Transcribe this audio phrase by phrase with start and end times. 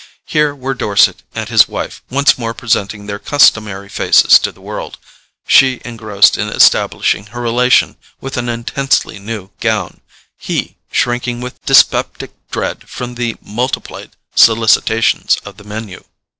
[0.25, 4.97] Here were Dorset and his wife once more presenting their customary faces to the world,
[5.45, 10.01] she engrossed in establishing her relation with an intensely new gown,
[10.39, 15.99] he shrinking with dyspeptic dread from the multiplied solicitations of the MENU.